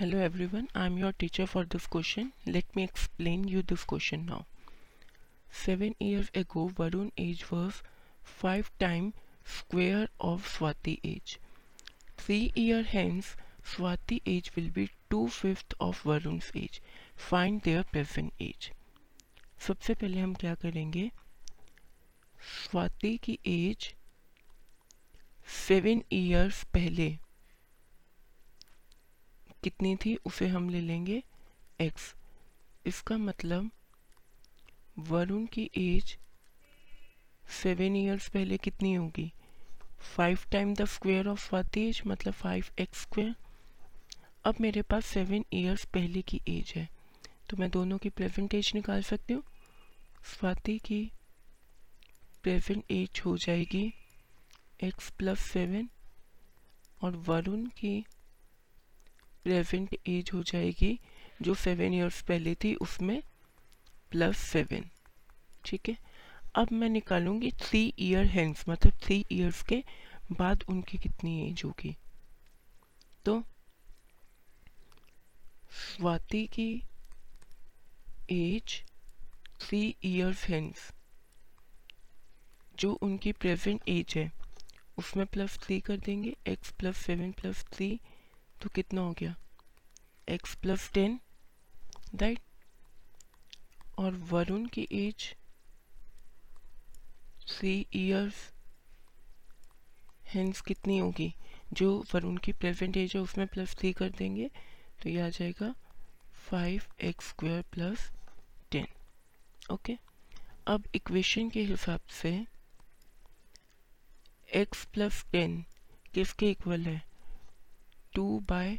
Hello 0.00 0.18
everyone 0.46 0.68
I 0.76 0.86
am 0.86 0.98
your 0.98 1.12
teacher 1.12 1.46
for 1.46 1.64
this 1.64 1.86
question 1.86 2.30
let 2.48 2.76
me 2.76 2.82
explain 2.82 3.44
you 3.48 3.62
this 3.62 3.82
question 3.84 4.20
now 4.20 4.42
seven 5.64 5.94
years 6.02 6.30
ago 6.36 6.64
Varun 6.78 7.10
age 7.18 7.44
was 7.52 7.82
five 8.40 8.66
time 8.80 9.12
square 9.58 10.08
of 10.20 10.48
Swati 10.56 10.98
age 11.04 11.36
three 12.18 12.40
year 12.58 12.84
hence 12.84 13.34
Swati 13.74 14.20
age 14.26 14.50
will 14.56 14.70
be 14.70 14.88
two 15.10 15.26
fifth 15.28 15.74
of 15.80 16.08
Varun 16.08 16.40
age 16.56 16.80
find 17.30 17.62
their 17.62 17.82
present 17.82 18.32
age 18.42 18.72
सबसे 19.66 19.94
पहले 19.94 20.20
हम 20.20 20.34
क्या 20.34 20.54
करेंगे? 20.54 21.10
स्वाति 22.64 23.16
की 23.16 23.38
as 23.46 23.94
seven 25.68 26.02
years 26.12 26.64
पहले 26.64 27.16
कितनी 29.62 29.94
थी, 29.96 30.14
उसे 30.16 30.46
हम 30.48 30.68
ले 30.70 30.80
लेंगे 30.80 31.22
एक्स 31.80 32.14
इसका 32.86 33.16
मतलब 33.18 33.70
वरुण 34.98 35.46
की 35.46 35.70
एज 35.76 36.16
सेवन 37.62 37.96
ईयर्स 37.96 38.28
पहले 38.28 38.56
कितनी 38.56 38.94
होगी? 38.94 39.32
Five 40.16 40.38
time 40.52 40.74
the 40.74 40.84
square 40.84 41.28
of 41.28 41.46
Swati 41.48 41.80
age 41.88 42.02
मतलब 42.06 42.32
फाइव 42.32 42.66
एक्स 42.78 43.02
स्क्वेयर 43.02 43.34
अब 44.44 44.54
मेरे 44.60 44.82
पास 44.82 45.06
सेवन 45.06 45.44
ईयर्स 45.54 45.84
पहले 45.84 46.22
की 46.22 46.40
एज 46.48 46.72
है। 46.76 46.88
तो 47.50 47.56
मैं 47.56 47.70
दोनों 47.70 47.98
की 47.98 48.08
प्रेजेंट 48.08 48.54
एज 48.54 48.70
निकाल 48.74 49.02
सकती 49.02 49.34
हूँ। 49.34 49.42
स्वाति 50.38 50.78
की 50.78 51.10
प्रेजेंट 52.42 52.84
एज 52.90 53.20
हो 53.26 53.36
जाएगी 53.36 53.92
एक्स 54.84 55.10
प्लस 55.10 55.40
सेवन 55.40 55.88
और 57.04 57.16
वरुण 57.28 57.64
की 57.78 58.04
प्रेजेंट 59.44 59.96
एज 60.08 60.30
हो 60.34 60.42
जाएगी, 60.42 60.98
जो 61.42 61.54
सेवन 61.54 61.94
ईयर्स 61.94 62.20
पहले 62.22 62.54
थी, 62.54 62.74
उसमें 62.74 63.22
प्लस 64.10 64.38
सेवन 64.38 64.84
ठीक 65.64 65.88
है? 65.88 65.96
अब 66.54 66.72
मैं 66.72 66.88
निकालूँगी 66.88 67.50
थ्री 67.60 67.82
ईयर 67.98 68.26
हैंड्स 68.26 68.68
मतलब 68.68 68.98
थ्री 69.02 69.24
ईयर्स 69.32 69.62
के 69.62 69.82
बाद 70.32 70.64
उनकी 70.68 70.98
कितनी 70.98 71.48
एज 71.48 71.62
होगी? 71.64 71.96
तो 73.24 73.42
स्वाति 75.70 76.46
की 76.46 76.70
एज 78.30 78.82
थ्री 79.60 79.96
ईयर्स 80.04 80.44
हैंड्स 80.44 80.90
जो 82.78 82.92
उनकी 82.92 83.32
प्रेजेंट 83.32 83.88
एज 83.88 84.14
है, 84.16 84.30
उसमें 84.98 85.26
प्लस 85.26 85.58
थ्री 85.58 85.80
कर 85.80 85.96
देंगे 85.96 86.36
x 86.48 86.70
plus 86.70 86.96
seven 86.96 87.32
plus 87.32 87.64
three 87.72 87.98
तो 88.60 88.68
कितना 88.68 89.00
हो 89.00 89.12
गया? 89.12 89.34
एक्स 90.28 90.54
प्लस 90.54 90.90
टेन 90.92 91.20
राइट 92.14 92.40
और 93.98 94.14
वरुण 94.30 94.66
की 94.66 94.86
एज 94.92 95.34
थ्री 97.48 97.86
ईयर्स 97.94 98.50
हेंस 100.24 100.60
कितनी 100.60 100.98
होगी? 100.98 101.34
जो 101.72 102.04
वरुण 102.14 102.36
की 102.36 102.52
प्रेजेंट 102.52 102.96
एज 102.96 103.12
है, 103.16 103.20
उसमें 103.20 103.46
प्लस 103.46 103.74
थ्री 103.76 103.92
कर 103.92 104.10
देंगे 104.10 104.50
तो 105.02 105.08
ये 105.08 105.20
आ 105.20 105.28
जाएगा 105.28 105.74
five 106.50 106.82
x 107.00 107.28
square 107.28 107.62
plus 107.62 108.10
ten 108.70 108.86
okay 109.72 109.96
अब 110.66 110.84
इक्वेशन 110.94 111.50
के 111.50 111.62
हिसाब 111.64 112.00
से 112.12 112.46
एक्स 114.54 114.84
प्लस 114.84 115.24
टेन 115.32 115.64
किसके 116.14 116.50
इक्वल 116.50 116.80
है? 116.80 117.09
Two 118.14 118.38
by 118.48 118.78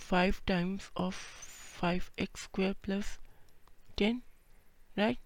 five 0.00 0.36
times 0.46 0.90
of 0.96 1.16
five 1.80 2.04
x 2.18 2.42
square 2.42 2.74
plus 2.84 3.18
ten 3.98 4.22
right 4.98 5.18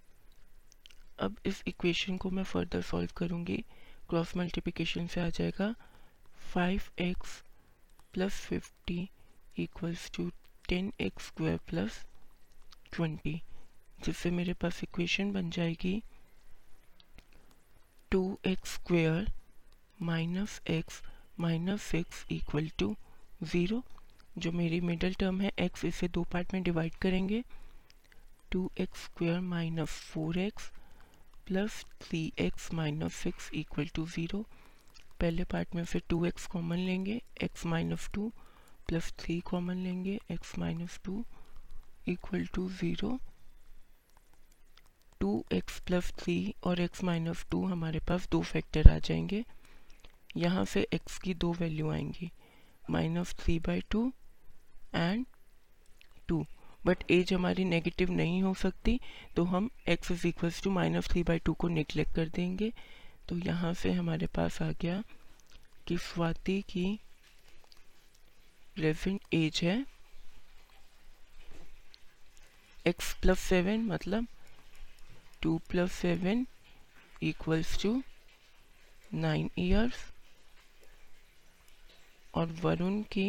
अब 1.18 1.36
इस 1.46 1.62
इक्वेशन 1.68 2.16
को 2.16 2.30
मैं 2.30 2.44
फर्दर 2.44 2.82
सॉल्व 2.82 3.10
करूँगी। 3.16 3.56
क्रॉस 4.08 4.36
मल्टीप्लिकेशन 4.36 5.06
से 5.06 5.20
आ 5.20 5.28
जाएगा 5.28 5.74
five 6.52 6.82
x 7.00 7.42
plus 8.14 8.40
fifty 8.46 9.08
equals 9.58 10.10
to 10.14 10.30
ten 10.68 10.92
x 11.00 11.26
square 11.26 11.58
plus 11.68 12.04
twenty 12.92 13.40
जिससे 14.04 14.30
मेरे 14.30 14.52
पास 14.62 14.82
इक्वेशन 14.84 15.32
बन 15.32 15.50
जाएगी 15.50 16.02
two 18.12 18.22
x 18.46 18.74
square 18.74 19.32
minus 20.02 20.60
x 20.70 21.02
minus 21.40 21.82
six 21.82 22.24
equal 22.32 22.68
to 22.78 22.94
zero, 23.42 23.82
जो 24.38 24.52
मेरी 24.52 24.80
मिडल 24.80 25.14
टर्म 25.14 25.40
है 25.40 25.50
एक्स 25.58 25.84
इसे 25.84 26.08
दो 26.08 26.22
पार्ट 26.32 26.52
में 26.54 26.62
डिवाइड 26.62 26.94
करेंगे। 27.02 27.42
Two 28.52 28.70
x 28.80 29.04
square 29.04 29.40
minus 29.40 29.90
four 30.12 30.38
x 30.38 30.70
plus 31.46 31.84
three 32.00 32.20
x 32.38 32.72
minus 32.74 33.14
six 33.14 33.50
equal 33.54 33.86
to 33.94 34.06
zero 34.06 34.44
पहले 35.20 35.44
पार्ट 35.44 35.74
में 35.74 35.84
फिर 35.84 36.02
टू 36.08 36.24
एक्स 36.24 36.46
कॉमन 36.46 36.78
लेंगे 36.78 37.20
x 37.42 37.66
minus 37.66 38.08
two 38.14 38.32
plus 38.88 39.12
three 39.18 39.38
common 39.40 39.76
लेंगे 39.76 40.18
x 40.30 40.58
minus 40.58 41.00
two 41.04 41.24
equal 42.08 42.46
to 42.54 42.68
zero 42.70 43.18
two 45.20 45.32
x 45.52 45.80
plus 45.80 46.12
three 46.18 46.54
और 46.64 46.80
x 46.80 47.02
minus 47.04 47.46
two 47.50 47.64
हमारे 47.66 48.00
पास 48.08 48.28
दो 48.30 48.40
factor 48.42 48.90
आ 48.90 48.98
जाएँगे। 48.98 49.44
यहाँ 50.36 50.64
से 50.64 50.86
एक्स 50.92 51.18
की 51.18 51.34
दो 51.34 51.52
वैल्यू 51.52 51.90
आएँगी। 51.90 52.30
Minus 52.90 53.34
three 53.38 53.58
by 53.58 53.80
two 53.90 54.12
and 54.94 55.26
two 56.28 56.44
but 56.86 57.04
age 57.10 57.32
हमारी 57.32 57.64
नेगेटिव 57.64 58.10
नहीं 58.12 58.42
हो 58.42 58.54
सकती 58.54 58.98
तो 59.36 59.44
हम 59.44 59.70
x 59.88 60.10
is 60.10 60.26
equals 60.26 60.62
to 60.62 60.70
minus 60.70 61.08
three 61.08 61.22
by 61.22 61.38
two 61.38 61.52
को 61.54 61.68
निगलेक्ट 61.68 62.14
कर 62.14 62.28
देंगे। 62.28 62.72
तो 63.28 63.36
यहाँ 63.38 63.72
से 63.74 63.92
हमारे 63.92 64.26
पास 64.26 64.60
आ 64.62 64.70
गया 64.72 65.02
कि 65.86 65.96
स्वाति 65.98 66.60
की 66.70 66.98
प्रेजेंट 68.74 69.20
एज 69.34 69.60
है। 69.62 69.84
एक्स 72.86 73.12
प्लस 73.22 73.40
सेवन 73.40 73.84
मतलब 73.86 74.26
two 75.42 75.56
plus 75.70 75.92
seven 75.92 76.46
equals 77.22 77.82
to 77.82 78.02
nine 79.14 79.50
years 79.58 80.04
और 82.34 82.52
वरुण 82.62 83.00
की 83.12 83.28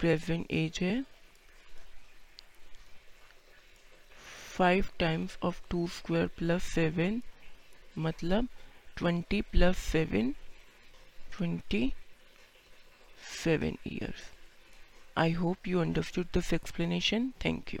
प्रेजेंट 0.00 0.46
एज 0.50 0.78
है 0.82 0.94
five 4.56 4.88
times 4.98 5.38
of 5.42 5.60
two 5.70 5.86
square 5.88 6.26
plus 6.38 6.64
seven 6.64 7.20
मतलब 7.98 8.48
twenty 8.96 9.40
plus 9.52 9.78
seven 9.92 10.34
twenty 11.32 11.92
seven 13.34 13.76
years 13.86 14.30
I 15.16 15.32
hope 15.32 15.68
you 15.68 15.80
understood 15.80 16.26
this 16.34 16.52
explanation 16.52 17.32
thank 17.44 17.74
you 17.74 17.80